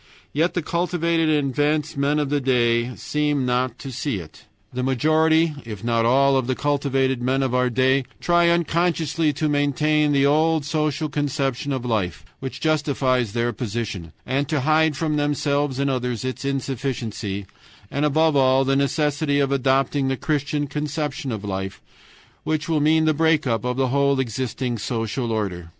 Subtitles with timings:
[0.33, 4.45] Yet the cultivated and advanced men of the day seem not to see it.
[4.73, 9.47] The majority, if not all, of the cultivated men of our day try unconsciously to
[9.47, 15.17] maintain the old social conception of life, which justifies their position, and to hide from
[15.17, 17.45] themselves and others its insufficiency,
[17.91, 21.79] and above all the necessity of adopting the Christian conception of life,
[22.43, 25.69] which will mean the break up of the whole existing social order.